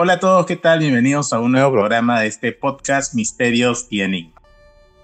[0.00, 0.78] Hola a todos, ¿qué tal?
[0.78, 4.44] Bienvenidos a un nuevo programa de este podcast Misterios y Enigmas.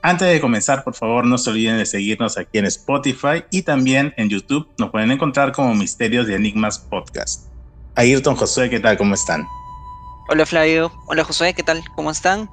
[0.02, 4.14] Antes de comenzar, por favor, no se olviden de seguirnos aquí en Spotify y también
[4.16, 4.68] en YouTube.
[4.78, 7.48] Nos pueden encontrar como Misterios y Enigmas Podcast.
[7.96, 8.96] Ayrton, Josué, ¿qué tal?
[8.96, 9.44] ¿Cómo están?
[10.28, 11.82] Hola Flavio, hola Josué, ¿qué tal?
[11.96, 12.48] ¿Cómo están?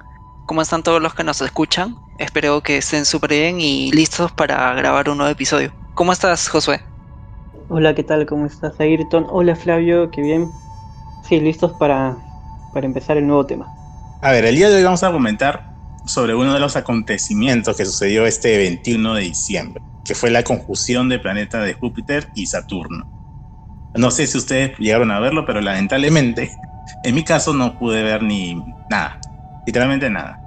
[0.47, 1.95] ¿Cómo están todos los que nos escuchan?
[2.17, 5.71] Espero que estén súper bien y listos para grabar un nuevo episodio.
[5.93, 6.81] ¿Cómo estás, Josué?
[7.69, 8.25] Hola, ¿qué tal?
[8.25, 9.27] ¿Cómo estás, Ayrton?
[9.29, 10.49] Hola, Flavio, qué bien.
[11.23, 12.17] Sí, listos para
[12.73, 13.71] para empezar el nuevo tema.
[14.21, 15.63] A ver, el día de hoy vamos a comentar
[16.05, 21.09] sobre uno de los acontecimientos que sucedió este 21 de diciembre, que fue la conjunción
[21.09, 23.07] de planetas de Júpiter y Saturno.
[23.93, 26.55] No sé si ustedes llegaron a verlo, pero lamentablemente,
[27.03, 29.19] en mi caso no pude ver ni nada,
[29.65, 30.39] literalmente nada.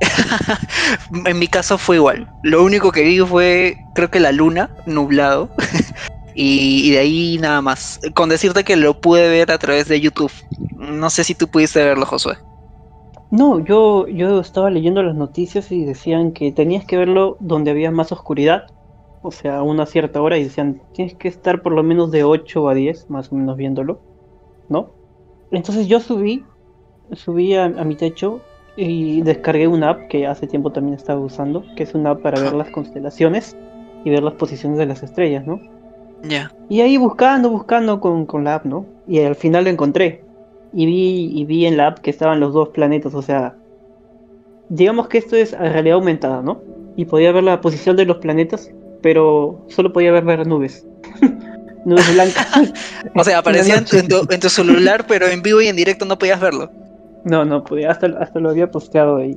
[1.24, 2.30] en mi caso fue igual.
[2.42, 5.50] Lo único que vi fue, creo que la luna, nublado.
[6.40, 8.00] y, de ahí nada más.
[8.14, 10.30] Con decirte que lo pude ver a través de YouTube.
[10.76, 12.34] No sé si tú pudiste verlo, Josué.
[13.32, 17.90] No, yo, yo estaba leyendo las noticias y decían que tenías que verlo donde había
[17.90, 18.66] más oscuridad,
[19.20, 22.22] o sea, a una cierta hora, y decían, tienes que estar por lo menos de
[22.22, 24.00] 8 a 10, más o menos viéndolo,
[24.68, 24.92] ¿no?
[25.50, 26.44] Entonces yo subí,
[27.12, 28.40] subí a, mi techo
[28.76, 32.40] y descargué una app que hace tiempo también estaba usando, que es una app para
[32.40, 33.56] ver las constelaciones
[34.04, 35.77] y ver las posiciones de las estrellas, ¿no?
[36.22, 36.52] Ya.
[36.68, 38.86] Y ahí buscando, buscando con, con la app, ¿no?
[39.06, 40.22] Y al final lo encontré
[40.72, 43.54] y vi, y vi en la app que estaban los dos planetas, o sea,
[44.68, 46.60] digamos que esto es realidad aumentada, ¿no?
[46.96, 48.70] Y podía ver la posición de los planetas,
[49.02, 50.86] pero solo podía ver, ver nubes.
[51.84, 52.72] nubes blancas.
[53.14, 56.18] o sea, aparecían en tu, en tu, celular, pero en vivo y en directo no
[56.18, 56.70] podías verlo.
[57.24, 59.36] No, no podía, hasta, hasta lo había posteado y,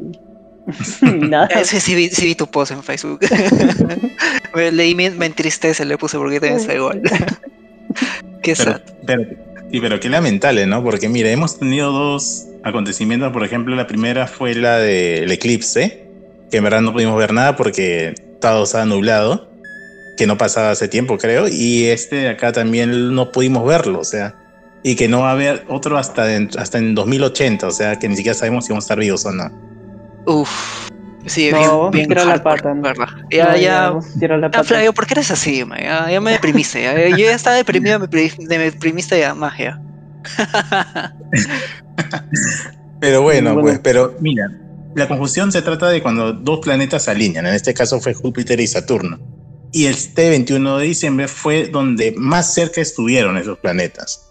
[1.02, 1.64] nada.
[1.64, 3.20] Sí, sí, vi, sí, vi, tu post en Facebook.
[4.56, 7.02] me leí, me, me entristece, le puse porque también está igual.
[8.44, 8.82] Qué sad.
[9.72, 10.84] Sí, pero qué lamentable, ¿no?
[10.84, 13.32] Porque mira, hemos tenido dos acontecimientos.
[13.32, 16.08] Por ejemplo, la primera fue la del eclipse,
[16.50, 19.50] que en verdad no pudimos ver nada porque todo estaba nublado,
[20.18, 21.48] que no pasaba hace tiempo, creo.
[21.48, 24.36] Y este acá también no pudimos verlo, o sea,
[24.84, 28.10] y que no va a haber otro hasta en, hasta en 2080, o sea, que
[28.10, 29.71] ni siquiera sabemos si vamos a estar vivos o no.
[30.26, 30.92] Uf.
[31.26, 32.76] Sí, no, bien, bien la pata.
[33.30, 33.94] Ya, ya.
[34.20, 34.64] la pata.
[34.64, 35.64] Flavio, ¿por qué eres así?
[35.80, 36.84] Ya, me deprimiste.
[37.12, 39.80] Yo ya estaba deprimido, me, deprimiste ya, magia.
[43.00, 44.52] pero bueno, pues, pero mira,
[44.96, 47.46] la conjunción se trata de cuando dos planetas se alinean.
[47.46, 49.20] En este caso fue Júpiter y Saturno.
[49.72, 54.31] Y este 21 de diciembre fue donde más cerca estuvieron esos planetas.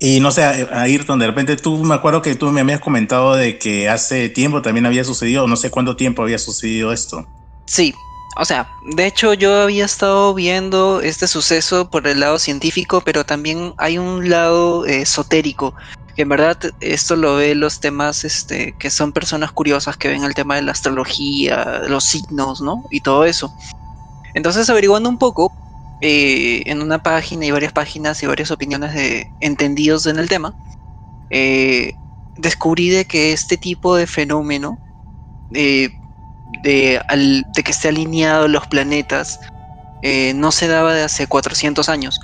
[0.00, 3.58] Y no sé, Ayrton, de repente tú me acuerdo que tú me habías comentado de
[3.58, 7.26] que hace tiempo también había sucedido, no sé cuánto tiempo había sucedido esto.
[7.66, 7.92] Sí,
[8.36, 13.24] o sea, de hecho yo había estado viendo este suceso por el lado científico, pero
[13.24, 15.74] también hay un lado esotérico,
[16.14, 20.22] que en verdad esto lo ve los temas este, que son personas curiosas que ven
[20.22, 22.84] el tema de la astrología, los signos, ¿no?
[22.90, 23.52] Y todo eso.
[24.34, 25.52] Entonces averiguando un poco,
[26.00, 30.54] eh, en una página y varias páginas y varias opiniones de entendidos en el tema,
[31.30, 31.92] eh,
[32.36, 34.78] descubrí de que este tipo de fenómeno
[35.50, 35.92] de,
[36.62, 37.02] de,
[37.64, 39.40] que esté alineado los planetas
[40.02, 42.20] eh, no se daba de hace 400 años.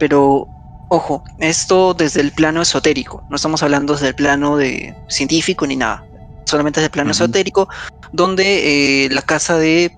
[0.00, 0.48] Pero,
[0.88, 5.76] ojo, esto desde el plano esotérico, no estamos hablando desde el plano de científico ni
[5.76, 6.04] nada,
[6.44, 7.68] solamente desde el plano esotérico,
[8.10, 9.96] donde la casa de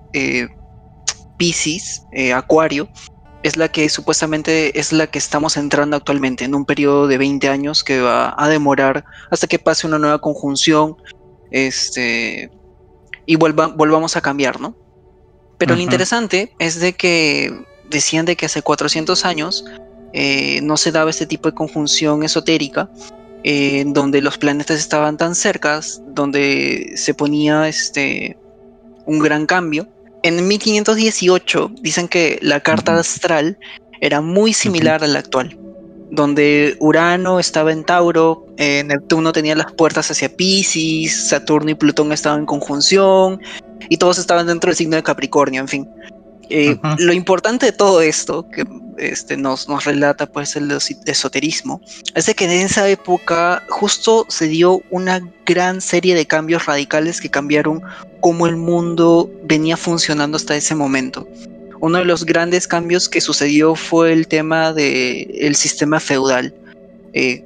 [1.37, 2.87] Pisces, Acuario,
[3.45, 7.47] es la que supuestamente es la que estamos entrando actualmente, en un periodo de 20
[7.47, 10.97] años que va a demorar hasta que pase una nueva conjunción
[11.51, 12.49] este,
[13.27, 14.75] y volvamos a cambiar, ¿no?
[15.59, 17.53] Pero lo interesante es de que
[17.87, 19.63] decían de que hace 400 años
[20.13, 22.89] eh, no se daba este tipo de conjunción esotérica,
[23.43, 28.39] en donde los planetas estaban tan cercas, donde se ponía este,
[29.05, 29.87] un gran cambio
[30.25, 33.59] en 1518 dicen que la carta astral
[34.01, 35.55] era muy similar a la actual,
[36.09, 42.11] donde Urano estaba en Tauro, eh, Neptuno tenía las puertas hacia Pisces, Saturno y Plutón
[42.11, 43.39] estaban en conjunción
[43.87, 45.89] y todos estaban dentro del signo de Capricornio, en fin.
[46.49, 48.65] Eh, lo importante de todo esto, que
[48.97, 50.71] este, nos, nos relata pues el
[51.05, 51.81] esoterismo,
[52.13, 57.21] es de que en esa época justo se dio una gran serie de cambios radicales
[57.21, 57.81] que cambiaron
[58.21, 61.27] cómo el mundo venía funcionando hasta ese momento.
[61.79, 66.53] Uno de los grandes cambios que sucedió fue el tema del sistema feudal.
[67.13, 67.43] Eh,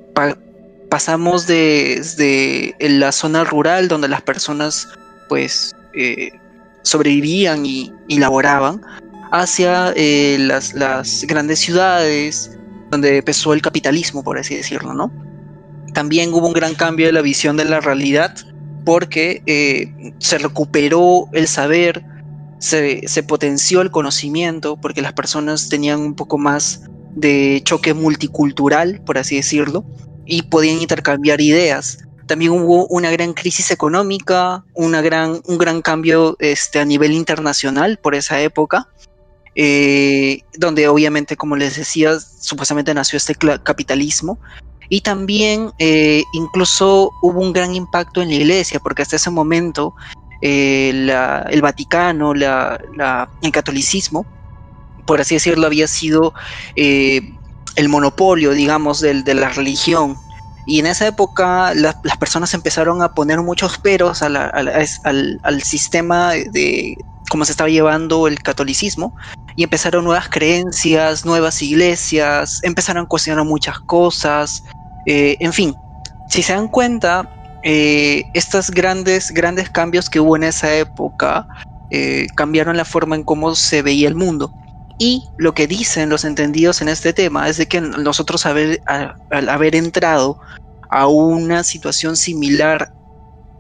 [0.90, 4.88] pasamos desde de la zona rural donde las personas
[5.28, 6.32] pues eh,
[6.84, 8.82] sobrevivían y, laboraban
[9.32, 12.58] hacia eh, las, las, grandes ciudades
[12.90, 15.12] donde empezó el capitalismo, por así decirlo, ¿no?
[15.94, 18.36] también hubo un gran cambio de la visión de la realidad
[18.86, 22.04] porque eh, se recuperó el saber,
[22.60, 26.84] se, se, potenció el conocimiento, porque las personas tenían un poco más
[27.16, 29.86] de choque multicultural, por así decirlo,
[30.26, 32.00] y podían intercambiar ideas.
[32.30, 37.98] También hubo una gran crisis económica, una gran, un gran cambio este, a nivel internacional
[37.98, 38.88] por esa época,
[39.56, 43.34] eh, donde obviamente, como les decía, supuestamente nació este
[43.64, 44.38] capitalismo.
[44.90, 49.96] Y también eh, incluso hubo un gran impacto en la iglesia, porque hasta ese momento
[50.44, 54.24] eh, el Vaticano, el catolicismo,
[55.08, 56.36] por así decirlo, había sido
[56.76, 60.16] el monopolio, digamos, del, de la religión.
[60.70, 66.96] Y en esa época las personas empezaron a poner muchos peros al, al, sistema de
[67.32, 69.16] cómo se estaba llevando el catolicismo
[69.56, 74.64] y empezaron nuevas creencias, nuevas iglesias, empezaron a cuestionar muchas cosas,
[75.08, 75.74] eh, en fin,
[76.30, 77.28] si se dan cuenta,
[77.64, 81.48] eh, estos grandes, grandes cambios que hubo en esa época
[81.90, 84.54] eh, cambiaron la forma en cómo se veía el mundo.
[85.00, 89.16] Y lo que dicen los entendidos en este tema es de que nosotros al
[89.50, 90.38] haber entrado
[90.90, 92.94] a una situación similar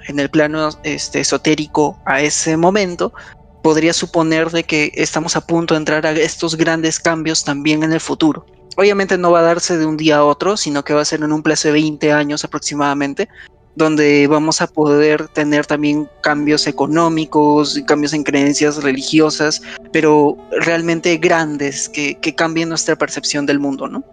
[0.07, 3.13] en el plano este, esotérico a ese momento,
[3.61, 7.93] podría suponer de que estamos a punto de entrar a estos grandes cambios también en
[7.93, 8.45] el futuro.
[8.77, 11.21] Obviamente no va a darse de un día a otro, sino que va a ser
[11.21, 13.27] en un plazo de 20 años aproximadamente,
[13.75, 19.61] donde vamos a poder tener también cambios económicos, cambios en creencias religiosas,
[19.91, 24.03] pero realmente grandes que, cambien nuestra percepción del mundo, ¿no?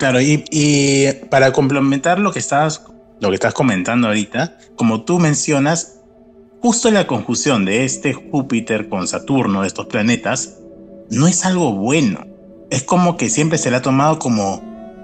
[0.00, 2.82] Claro, y, para complementar lo que estás,
[3.20, 6.00] lo que estás comentando ahorita, como tú mencionas,
[6.62, 10.56] justo la conjunción de este Júpiter con Saturno, de estos planetas,
[11.10, 12.26] no es algo bueno.
[12.70, 14.62] Es como que siempre se le ha tomado como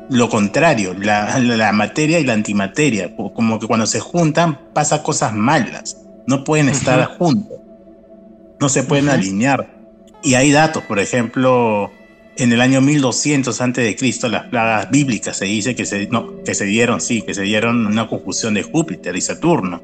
[0.08, 5.98] lo contrario, la, materia y la antimateria, como que cuando se juntan pasa cosas malas,
[6.26, 7.58] no pueden estar juntos,
[8.58, 9.76] no se pueden alinear.
[10.22, 11.90] Y hay datos, por ejemplo,
[12.38, 16.42] en el año 1200 antes de Cristo, las plagas bíblicas se dice que se, no,
[16.42, 19.82] que se dieron, sí, que se dieron una conjunción de Júpiter y Saturno.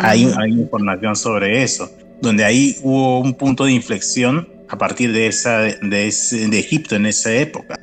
[0.00, 0.38] hay, mm.
[0.38, 1.90] hay información sobre eso,
[2.20, 7.06] donde ahí hubo un punto de inflexión a partir de, esa, de, de Egipto en
[7.06, 7.78] esa época.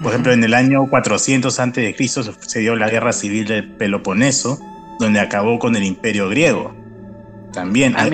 [0.00, 1.96] Por ejemplo, en el año 400 a.C.
[2.40, 4.58] se dio la guerra civil del Peloponeso,
[4.98, 6.74] donde acabó con el imperio griego.
[7.52, 8.08] También ah,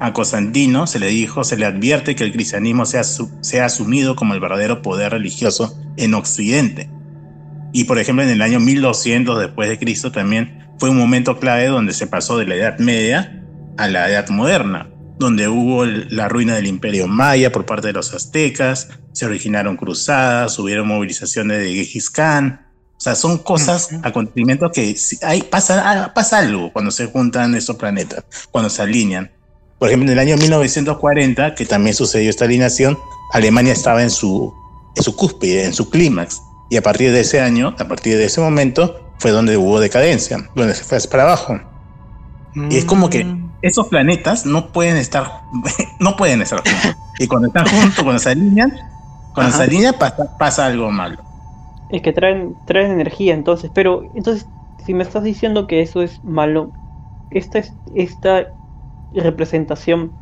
[0.00, 4.34] a, Constantino, se le dijo, se le advierte que el cristianismo sea, sea asumido como
[4.34, 6.90] el verdadero poder religioso en Occidente.
[7.72, 11.66] Y por ejemplo, en el año 1200 después de Cristo también fue un momento clave
[11.66, 13.42] donde se pasó de la Edad Media
[13.76, 14.88] a la Edad Moderna
[15.18, 20.58] donde hubo la ruina del imperio maya por parte de los aztecas, se originaron cruzadas,
[20.58, 22.65] hubieron movilizaciones de Gengis Khan.
[22.96, 27.76] O sea, son cosas, acontecimientos que hay, pasa, ah, pasa algo cuando se juntan estos
[27.76, 29.30] planetas, cuando se alinean.
[29.78, 32.98] Por ejemplo, en el año 1940, que también sucedió esta alineación,
[33.32, 34.52] Alemania estaba en su,
[34.96, 36.40] en su cúspide, en su clímax.
[36.70, 40.50] Y a partir de ese año, a partir de ese momento, fue donde hubo decadencia,
[40.54, 41.60] donde se fue para abajo.
[42.70, 45.42] Y es como que mm esos planetas no pueden estar,
[46.00, 46.96] no pueden estar juntos.
[47.18, 48.72] Y cuando están juntos, cuando se alinean,
[49.34, 49.94] cuando se alinean
[50.38, 51.18] pasa, algo malo.
[51.88, 56.22] Es que traen, traen energía, entonces, pero entonces, si me estás diciendo que eso es
[56.24, 56.72] malo,
[57.30, 57.62] esta,
[57.94, 58.48] esta
[59.12, 60.18] representación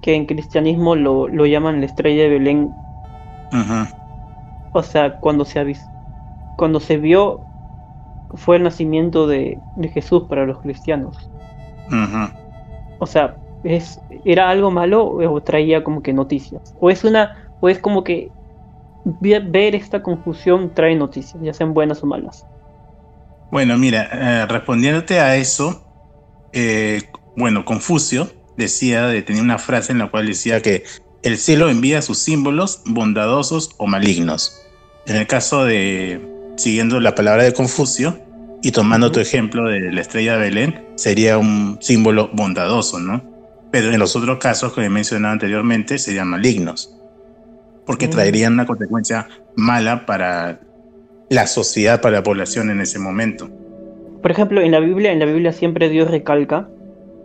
[0.00, 2.82] que en cristianismo lo, lo llaman la estrella de Belén,
[4.70, 5.74] o sea, cuando se,
[6.56, 7.48] cuando se vio,
[8.30, 11.32] fue el nacimiento de, de Jesús para los cristianos.
[12.98, 16.74] O sea, es, ¿era algo malo o traía como que noticias?
[16.78, 18.35] O es una, o es como que
[19.20, 22.44] ver esta confusión trae noticias, ya sean buenas o malas.
[23.50, 25.82] Bueno, mira, eh, respondiéndote a eso,
[26.52, 27.02] eh,
[27.36, 30.84] bueno, Confucio decía, tenía una frase en la cual decía que
[31.22, 34.60] el cielo envía sus símbolos bondadosos o malignos.
[35.06, 36.20] En el caso de,
[36.56, 38.18] siguiendo la palabra de Confucio,
[38.62, 43.22] y tomando tu ejemplo de la estrella de Belén, sería un símbolo bondadoso, ¿no?
[43.70, 46.92] Pero en los otros casos que he mencionado anteriormente serían malignos,
[47.86, 50.60] porque traerían una consecuencia mala para
[51.30, 53.48] la sociedad, para la población en ese momento.
[54.22, 56.68] Por ejemplo, en la Biblia, en la Biblia siempre Dios recalca,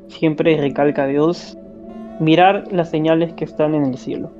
[0.07, 1.57] siempre recalca a Dios
[2.19, 4.31] mirar las señales que están en el cielo.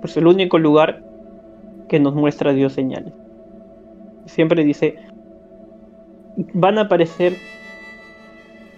[0.00, 1.02] Pues el único lugar
[1.88, 3.12] que nos muestra Dios señales.
[4.26, 4.94] Siempre dice,
[6.54, 7.34] van a aparecer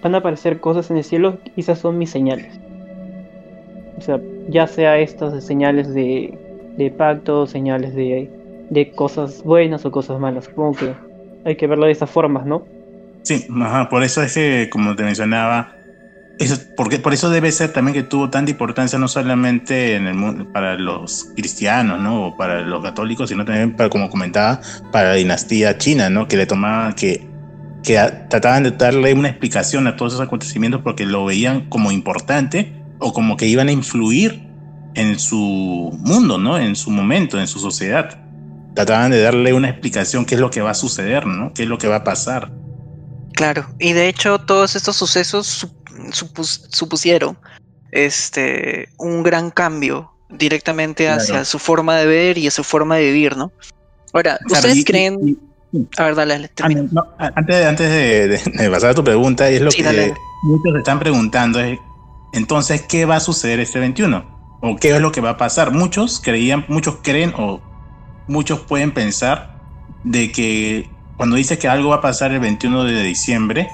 [0.03, 2.59] van a aparecer cosas en el cielo, esas son mis señales.
[4.03, 6.37] O sea, ya sea estas señales de,
[6.77, 10.47] de pacto, señales de, cosas buenas o cosas malas.
[10.47, 10.95] Supongo que
[11.45, 12.65] hay que verlo de esas formas, ¿no?
[13.23, 13.47] Sí,
[13.91, 15.77] por eso es que, como te mencionaba,
[16.41, 20.15] eso, porque, por eso debe ser también que tuvo tanta importancia no solamente en el
[20.15, 22.27] mundo, para los cristianos, ¿no?
[22.27, 26.27] O para los católicos, sino también, para, como comentaba, para la dinastía china, ¿no?
[26.27, 27.25] Que le tomaba, que,
[27.85, 32.82] que trataban de darle una explicación a todos esos acontecimientos porque lo veían como importante
[33.03, 34.49] o como que iban a influir
[34.95, 36.59] en su mundo, ¿no?
[36.59, 38.19] En su momento, en su sociedad.
[38.75, 41.53] Trataban de darle una explicación qué es lo que va a suceder, ¿no?
[41.53, 42.51] ¿Qué es lo que va a pasar?
[43.35, 45.67] Claro, y de hecho todos estos sucesos
[46.13, 47.39] supusieron
[47.91, 53.07] este un gran cambio directamente hacia su forma de ver y a su forma de
[53.07, 53.53] vivir, ¿no?
[54.13, 55.39] Ahora, ¿ustedes creen?
[55.97, 56.91] a ver, dale, termina.
[57.19, 61.79] antes, antes de, pasar a tu pregunta, es lo que muchos están preguntando, es,
[62.33, 64.25] entonces, ¿qué va a suceder este 21?
[64.61, 65.73] ¿O qué es lo que va a pasar?
[65.73, 67.61] Muchos creían, muchos creen o
[68.27, 69.61] muchos pueden pensar
[70.05, 73.71] de que cuando dice que algo va a pasar el 21 de diciembre,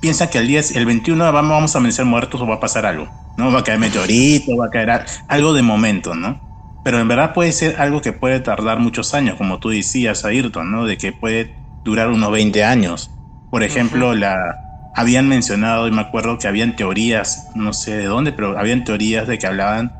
[0.00, 2.86] piensa que el día el 21 vamos, vamos a amanecer muertos o va a pasar
[2.86, 3.52] algo, ¿no?
[3.52, 6.40] Va a caer meteorito, va a caer algo de momento, ¿no?
[6.84, 10.72] Pero en verdad puede ser algo que puede tardar muchos años, como tú decías, Ayrton,
[10.72, 10.86] ¿no?
[10.86, 13.10] De que puede durar unos 20 años.
[13.50, 18.32] Por ejemplo, la, habían mencionado, y me acuerdo que habían teorías, no sé de dónde,
[18.32, 19.92] pero habían teorías de que hablaban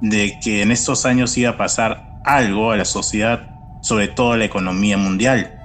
[0.00, 3.48] de que en estos años iba a pasar algo a la sociedad,
[3.80, 5.60] sobre todo a la economía mundial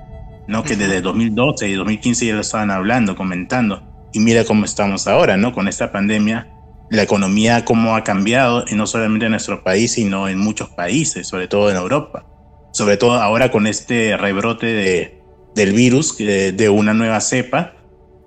[0.50, 0.64] ¿no?
[0.64, 3.84] Que desde 2012 y 2015 ya lo estaban hablando, comentando.
[4.12, 5.54] Y mira cómo estamos ahora, ¿no?
[5.54, 6.48] Con esta pandemia,
[6.90, 11.28] la economía cómo ha cambiado, y no solamente en nuestro país, sino en muchos países,
[11.28, 12.26] sobre todo en Europa.
[12.74, 15.22] Sobre todo ahora con este rebrote de,
[15.54, 17.76] del virus, de, una nueva cepa,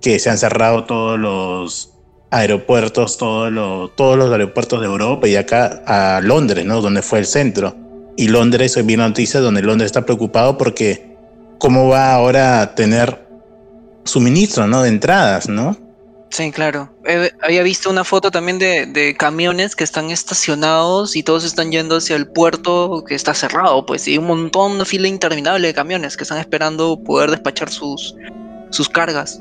[0.03, 1.93] que se han cerrado todos los
[2.29, 6.81] aeropuertos, todos los, todos los aeropuertos de Europa y acá a Londres, ¿no?
[6.81, 7.75] Donde fue el centro.
[8.17, 11.15] Y Londres, hoy vino noticias donde Londres está preocupado porque
[11.57, 13.25] cómo va ahora a tener
[14.03, 14.83] suministro, ¿no?
[14.83, 15.77] De entradas, ¿no?
[16.29, 16.91] Sí, claro.
[17.41, 22.15] había visto una foto también de, camiones que están estacionados y todos están yendo hacia
[22.15, 26.23] el puerto que está cerrado, pues, y un montón, de fila interminable de camiones que
[26.23, 28.15] están esperando poder despachar sus,
[28.71, 29.39] sus cargas.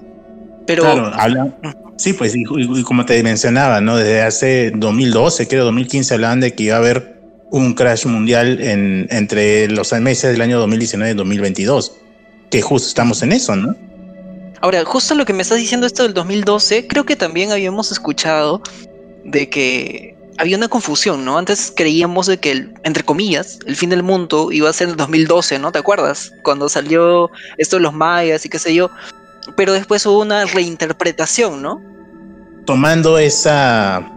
[0.66, 0.82] Pero.
[0.82, 1.54] Claro, habla,
[1.96, 2.44] sí, pues, y,
[2.82, 3.96] como te mencionaba, ¿no?
[3.96, 9.06] Desde hace 2012, creo, 2015, hablaban de que iba a haber un crash mundial en,
[9.10, 11.92] entre los meses del año 2019 y 2022
[12.52, 13.74] que justo estamos en eso, ¿no?
[14.60, 18.62] Ahora, justo lo que me estás diciendo esto del 2012, creo que también habíamos escuchado
[19.24, 21.38] de que había una confusión, ¿no?
[21.38, 24.90] Antes creíamos de que, el, entre comillas, el fin del mundo iba a ser en
[24.92, 25.72] el 2012, ¿no?
[25.72, 26.30] ¿Te acuerdas?
[26.44, 28.90] Cuando salió esto de los mayas y qué sé yo.
[29.56, 31.82] Pero después hubo una reinterpretación, ¿no?
[32.64, 34.08] Tomando esa,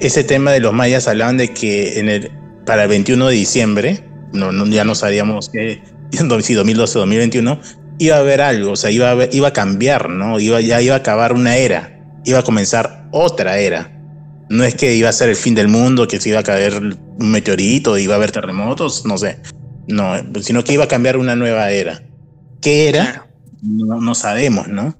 [0.00, 2.30] ese tema de los mayas, hablaban de que en el,
[2.64, 5.82] para el 21 de diciembre, no, no ya no sabíamos que
[6.42, 7.60] sí, 2012, 2021,
[7.98, 10.38] iba a haber algo, o sea, iba a, iba a cambiar, ¿no?
[10.38, 13.92] Iba, ya iba a acabar una era, iba a comenzar otra era.
[14.48, 16.76] No es que iba a ser el fin del mundo, que se iba a caer
[16.76, 19.38] un meteorito, iba a haber terremotos, no sé.
[19.88, 22.02] No, sino que iba a cambiar una nueva era.
[22.60, 23.25] ¿Qué era?
[23.66, 24.94] No, no sabemos, ¿no?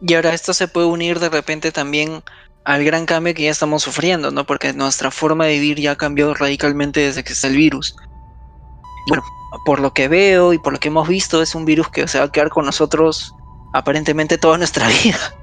[0.00, 2.22] Y ahora esto se puede unir de repente también
[2.64, 4.44] al gran cambio que ya estamos sufriendo, ¿no?
[4.44, 7.96] Porque nuestra forma de vivir ya cambió radicalmente desde que está el virus.
[9.08, 9.22] Bueno,
[9.64, 12.18] por lo que veo y por lo que hemos visto, es un virus que se
[12.18, 13.34] va a quedar con nosotros
[13.72, 15.34] aparentemente toda nuestra vida.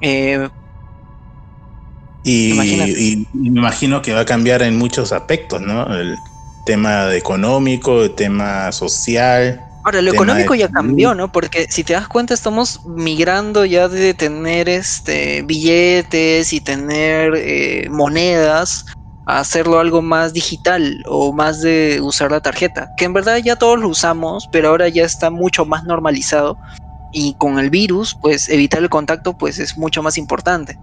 [0.00, 0.48] Eh,
[2.24, 5.86] y, me imagino que va a cambiar en muchos aspectos, ¿no?
[5.94, 6.16] El
[6.66, 9.67] tema económico, el tema social.
[9.84, 11.30] Ahora, lo económico ya cambió, ¿no?
[11.30, 17.88] Porque si te das cuenta, estamos migrando ya de tener este billetes y tener eh,
[17.90, 18.84] monedas
[19.24, 23.56] a hacerlo algo más digital o más de usar la tarjeta, que en verdad ya
[23.56, 26.58] todos lo usamos, pero ahora ya está mucho más normalizado
[27.10, 30.78] y con el virus, pues evitar el contacto pues es mucho más importante.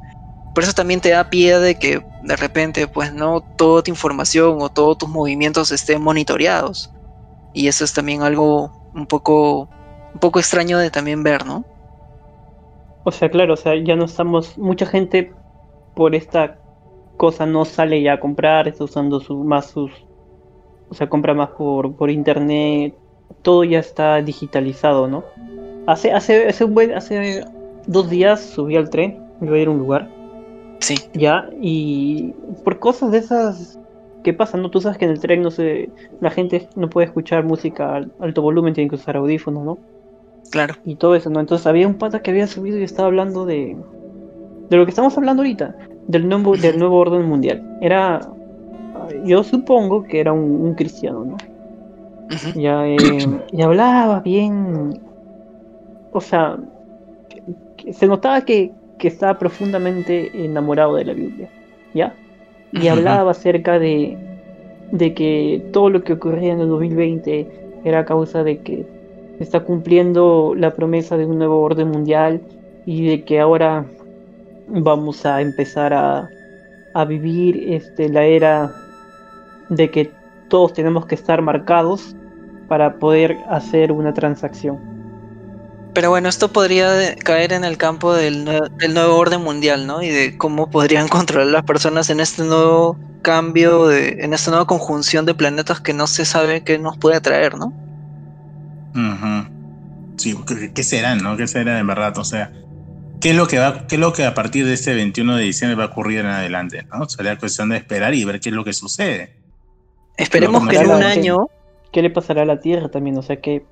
[0.54, 4.58] Por eso también te da pie de que de repente pues no toda tu información
[4.62, 6.92] o todos tus movimientos estén monitoreados.
[7.52, 9.70] Y eso es también algo un poco
[10.14, 11.66] un poco extraño de también ver, ¿no?
[13.04, 15.34] O sea, claro, o sea, ya no estamos mucha gente
[15.94, 16.58] por esta
[17.18, 19.92] cosa no sale ya a comprar, está usando su, más sus,
[20.90, 22.96] o sea, compra más por, por internet,
[23.42, 25.24] todo ya está digitalizado, ¿no?
[25.86, 27.46] Hace, hace, hace, buen, hace
[27.88, 30.10] dos días subí al tren, iba a ir a un lugar.
[30.80, 30.96] Sí.
[31.14, 32.34] Ya, y
[32.64, 33.80] por cosas de esas
[34.26, 34.72] que pasan, ¿no?
[34.72, 35.90] Tú sabes que en el tren no se,
[36.20, 39.78] la gente no puede escuchar música a alto volumen, tiene que usar audífonos, ¿no?
[40.50, 40.74] Claro.
[40.84, 41.40] Y todo eso, ¿no?
[41.40, 43.78] Entonces había un pata que había subido y estaba hablando de,
[44.70, 45.76] de lo que estamos hablando ahorita,
[46.08, 47.78] del nuevo, del nuevo orden mundial.
[47.82, 48.20] Era,
[49.24, 51.38] yo supongo que era un, cristiano, ¿no?
[52.56, 52.98] ya, eh,
[53.52, 55.00] y hablaba bien,
[56.12, 56.58] o sea,
[57.92, 61.48] se notaba que, que, estaba profundamente enamorado de la Biblia,
[61.94, 62.16] ¿ya?
[62.82, 64.18] Y hablaba acerca de,
[64.92, 67.48] de que todo lo que ocurría en el 2020
[67.84, 68.86] era causa de que
[69.40, 72.42] está cumpliendo la promesa de un nuevo orden mundial
[72.86, 73.86] y de que ahora
[74.68, 76.30] vamos a empezar a,
[76.94, 78.72] a vivir este, la era
[79.70, 80.12] de que
[80.48, 82.16] todos tenemos que estar marcados
[82.68, 84.95] para poder hacer una transacción.
[85.96, 90.04] Pero bueno, esto podría caer en el campo del, del, nuevo orden mundial, ¿no?
[90.04, 94.68] Y de cómo podrían controlar las personas en este nuevo cambio, de, en esta nueva
[94.68, 97.74] conjunción de planetas que no se sabe qué nos puede traer, ¿no?
[100.18, 100.36] Sí,
[100.74, 101.36] ¿qué, será, no?
[101.36, 102.18] ¿Qué será en verdad?
[102.18, 102.52] O sea,
[103.20, 105.44] ¿qué es lo que va, qué es lo que a partir de este 21 de
[105.44, 107.08] diciembre va a ocurrir en adelante, ¿no?
[107.10, 109.38] Sería cuestión de esperar y ver qué es lo que sucede.
[110.18, 111.48] Esperemos que en un año.
[111.92, 113.18] ¿Qué le pasará a la Tierra también?
[113.18, 113.66] O sea, que.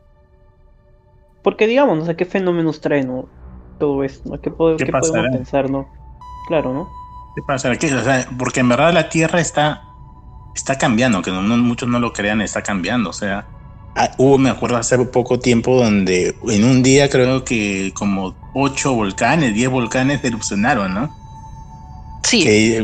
[1.43, 3.27] Porque digamos, no sé qué fenómenos trae, ¿no?
[3.79, 4.41] Todo esto, ¿no?
[4.41, 4.81] ¿Qué, podemos
[5.31, 5.89] pensar, ¿no?
[6.47, 6.89] Claro, ¿no?
[7.35, 7.77] ¿Qué pasará?
[8.37, 9.83] porque en verdad la Tierra está,
[10.55, 13.09] está cambiando, que muchos no lo crean, está cambiando.
[13.09, 13.45] O sea,
[13.95, 18.93] ah, hubo, me acuerdo, hace poco tiempo donde en un día creo que como ocho
[18.93, 21.13] volcanes, diez volcanes erupcionaron, ¿no?
[22.23, 22.79] Sí.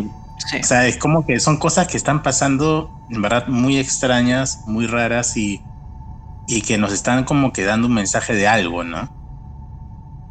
[0.60, 4.88] O sea, es como que son cosas que están pasando, en verdad, muy extrañas, muy
[4.88, 5.62] raras y,
[6.50, 9.08] y que nos están como que dando un mensaje de algo, ¿no?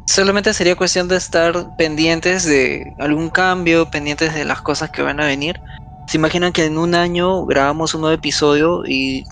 [0.05, 5.21] Solamente sería cuestión de estar pendientes de algún cambio, pendientes de las cosas que van
[5.21, 5.61] a venir.
[6.07, 9.23] Se imaginan que en un año grabamos un nuevo episodio y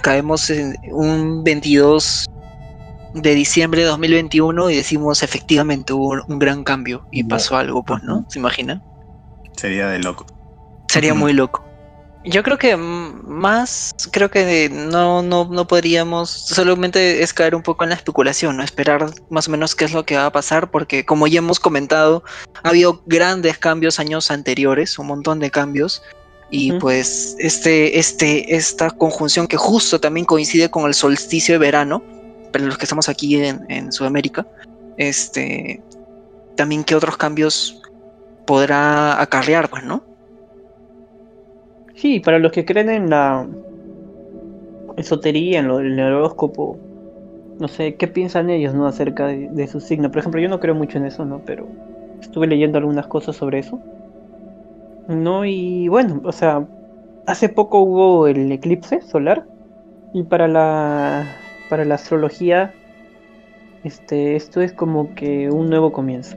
[0.00, 2.24] caemos en un 22
[3.12, 8.02] de diciembre de 2021 y decimos efectivamente hubo un gran cambio y pasó algo, pues,
[8.02, 8.24] ¿no?
[8.30, 8.82] ¿Se imaginan?
[9.56, 10.24] Sería de loco.
[10.88, 11.73] Sería muy loco.
[12.26, 17.84] Yo creo que más, creo que no, no, no podríamos, solamente es caer un poco
[17.84, 18.62] en la especulación, ¿no?
[18.62, 21.60] Esperar más o menos qué es lo que va a pasar, porque como ya hemos
[21.60, 22.24] comentado,
[22.62, 26.02] ha habido grandes cambios años anteriores, un montón de cambios,
[26.50, 32.02] y pues este, este, esta conjunción que justo también coincide con el solsticio de verano,
[32.52, 34.46] para los que estamos aquí en, en Sudamérica,
[34.96, 35.82] este,
[36.56, 37.82] también qué otros cambios
[38.46, 40.13] podrá acarrear, pues, ¿no?
[42.04, 43.48] Sí, para los que creen en la
[44.98, 46.76] esotería, en, lo, el horóscopo,
[47.58, 48.86] no sé, ¿qué piensan ellos, no?
[48.86, 50.10] Acerca de, su signo.
[50.10, 51.40] Por ejemplo, yo no creo mucho en eso, ¿no?
[51.46, 51.66] Pero
[52.20, 53.80] estuve leyendo algunas cosas sobre eso.
[55.08, 56.66] No, y bueno, o sea,
[57.26, 59.46] hace poco hubo el eclipse solar
[60.12, 61.24] y para la
[61.70, 62.74] para la astrología
[63.82, 66.36] este esto es como que un nuevo comienzo.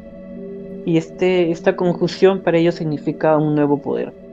[0.85, 4.26] Y este, esta conjunción para ellos significa un nuevo poder.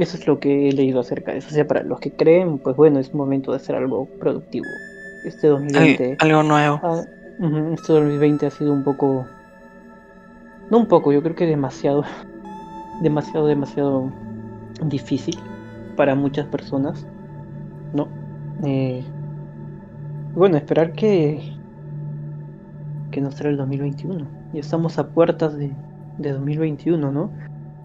[0.00, 1.48] Eso es lo que he leído acerca de eso.
[1.48, 4.64] O sea, para los que creen, pues bueno, es momento de hacer algo productivo.
[5.24, 6.16] Este 2020.
[6.20, 6.80] algo nuevo.
[7.74, 9.26] este 2020 ha sido un poco.
[10.70, 12.04] No un poco, yo creo que demasiado.
[13.02, 14.12] Demasiado, demasiado
[14.84, 15.38] difícil
[15.96, 17.06] para muchas personas.
[17.94, 18.08] ¿No?
[18.64, 19.02] Eh,
[20.34, 21.40] bueno, esperar que.
[23.10, 25.72] que nos trae el 2021 y estamos a puertas de,
[26.18, 27.30] 2021, ¿no?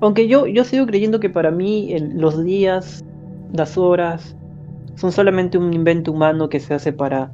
[0.01, 3.03] Aunque yo, yo sigo creyendo que para mí los días,
[3.53, 4.35] las horas,
[4.95, 7.31] son solamente un invento humano que se hace para...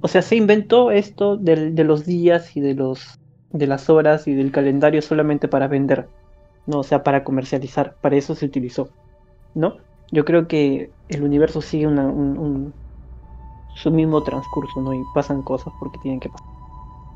[0.00, 3.18] O sea, se inventó esto de, de los días y de, los,
[3.50, 6.08] de las horas y del calendario solamente para vender,
[6.66, 6.80] ¿no?
[6.80, 8.90] O sea, para comercializar, para eso se utilizó,
[9.54, 9.76] ¿no?
[10.12, 12.72] Yo creo que el universo sigue una, un,
[13.74, 14.94] su mismo transcurso, ¿no?
[14.94, 16.46] Y pasan cosas porque tienen que pasar.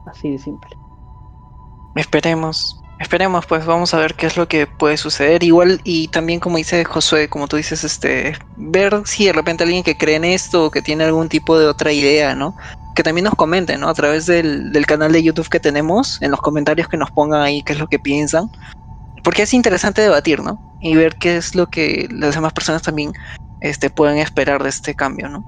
[0.07, 0.71] Así de simple.
[1.95, 5.43] Esperemos, esperemos, pues vamos a ver qué es lo que puede suceder.
[5.43, 9.83] Igual, y también como dice Josué, como tú dices, este, ver si de repente alguien
[9.83, 12.55] que cree en esto o que tiene algún tipo de otra idea, ¿no?
[12.95, 13.89] Que también nos comenten, ¿no?
[13.89, 17.63] A través del, canal de YouTube que tenemos, en los comentarios que nos pongan ahí
[17.63, 18.51] qué es lo que piensan.
[19.25, 20.61] Porque es interesante debatir, ¿no?
[20.81, 23.13] Y ver qué es lo que las demás personas también
[23.61, 25.43] este, pueden esperar de este cambio, ¿no?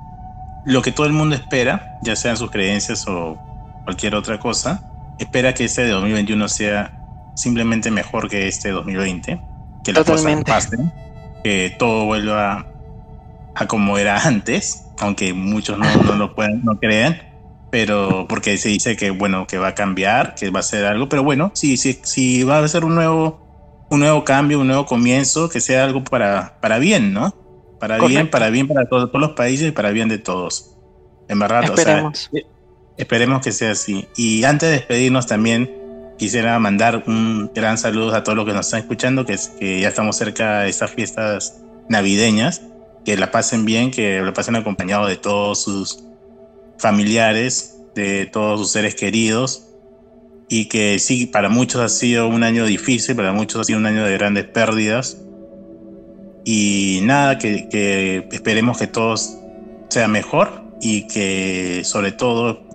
[0.64, 3.36] Lo que todo el mundo espera, ya sean sus creencias o
[3.84, 4.82] cualquier otra cosa,
[5.18, 7.01] espera que este de 2021 sea
[7.34, 9.40] simplemente mejor que este 2020,
[9.84, 10.92] que las cosas pasen,
[11.42, 12.66] que todo vuelva
[13.54, 17.20] a como era antes, aunque muchos no, no lo pueden, no crean,
[17.70, 21.08] pero porque se dice que bueno, que va a cambiar, que va a ser algo,
[21.08, 24.86] pero bueno, sí, sí, sí va a ser un nuevo, un nuevo cambio, un nuevo
[24.86, 27.34] comienzo, que sea algo para, para bien, ¿no?
[27.80, 30.76] Para bien, para bien para todos, todos los países y para bien de todos.
[31.28, 32.12] En verdad, o sea,
[32.96, 34.06] Esperemos que sea así.
[34.16, 35.81] Y antes de despedirnos también
[36.18, 39.88] quisiera mandar un gran saludo a todos los que nos están escuchando, que, que ya
[39.88, 42.62] estamos cerca de estas fiestas navideñas.
[43.05, 46.05] que la pasen bien, que la pasen acompañado de todos sus
[46.79, 49.66] familiares, de todos sus seres queridos,
[50.48, 53.87] y que sí, para muchos ha sido un año difícil, para muchos ha sido un
[53.87, 55.18] año de grandes pérdidas.
[56.44, 59.38] Y nada, que, que esperemos que todos
[59.88, 62.68] sea mejor y que sobre todo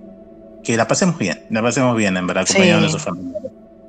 [0.64, 3.40] que la pasemos bien, la pasemos bien, en verdad, acompañados de su familia.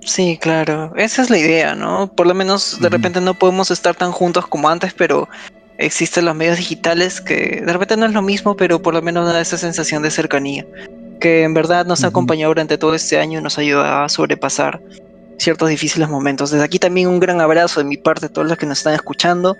[0.05, 2.11] Sí, claro, esa es la idea, ¿no?
[2.13, 5.29] Por lo menos de repente no podemos estar tan juntos como antes, pero
[5.77, 9.27] existen los medios digitales que de repente no es lo mismo, pero por lo menos
[9.27, 10.67] da esa sensación de cercanía,
[11.21, 14.81] que en verdad nos ha acompañado durante todo este año y nos ayuda a sobrepasar
[15.39, 16.51] ciertos difíciles momentos.
[16.51, 18.95] Desde aquí también un gran abrazo de mi parte a todos los que nos están
[18.95, 19.57] escuchando.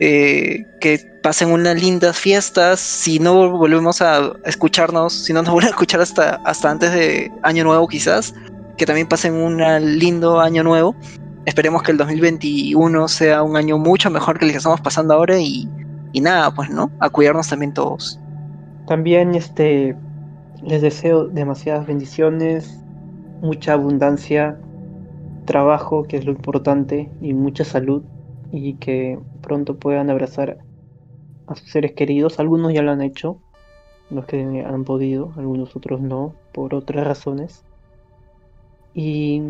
[0.00, 2.80] Eh, que pasen unas lindas fiestas.
[2.80, 7.32] Si no volvemos a escucharnos, si no nos vuelven a escuchar hasta, hasta antes de
[7.42, 8.34] Año Nuevo, quizás,
[8.76, 9.58] que también pasen un
[9.98, 10.94] lindo Año Nuevo.
[11.46, 15.38] Esperemos que el 2021 sea un año mucho mejor que el que estamos pasando ahora
[15.38, 15.68] y,
[16.12, 16.90] y nada, pues, ¿no?
[17.00, 18.20] A cuidarnos también todos.
[18.86, 19.96] También, este,
[20.62, 22.78] les deseo demasiadas bendiciones,
[23.40, 24.58] mucha abundancia,
[25.46, 28.02] trabajo, que es lo importante, y mucha salud
[28.52, 30.58] y que pronto puedan abrazar
[31.46, 32.38] a sus seres queridos.
[32.38, 33.38] Algunos ya lo han hecho,
[34.10, 37.64] los que han podido, algunos otros no, por otras razones.
[38.94, 39.42] Y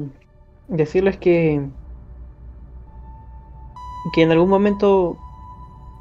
[0.68, 1.68] decirles que
[4.12, 5.16] que en algún momento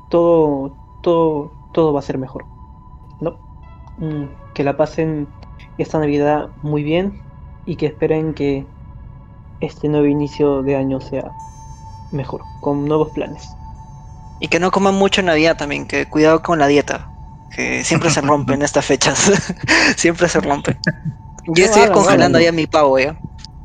[0.10, 2.46] todo todo todo va a ser mejor.
[3.22, 3.38] ¿No?
[3.98, 5.28] Mm, que la pasen
[5.78, 7.22] esta Navidad muy bien
[7.66, 8.66] y que esperen que
[9.60, 11.32] este nuevo inicio de año sea
[12.12, 13.56] mejor, con nuevos planes.
[14.40, 17.10] Y que no coman mucho en Navidad también, que cuidado con la dieta,
[17.56, 19.32] que siempre se rompen estas fechas,
[19.96, 20.80] siempre se rompen.
[21.48, 23.18] Yo estoy congelando ya mi pavo ya.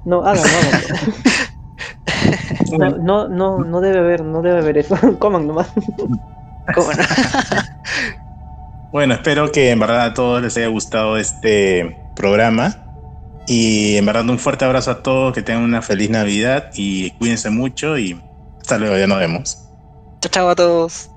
[0.05, 0.45] No, hagan,
[2.79, 5.73] no, no, no, no debe haber, no debe haber eso, coman nomás.
[8.93, 12.79] bueno, espero que en verdad a todos les haya gustado este programa.
[13.47, 17.51] Y en verdad un fuerte abrazo a todos, que tengan una feliz Navidad y cuídense
[17.51, 18.21] mucho y
[18.61, 19.72] hasta luego, ya nos vemos.
[20.23, 21.12] Chao, chao a todos.